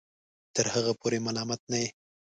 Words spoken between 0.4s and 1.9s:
تر هغه پورې ملامت نه یې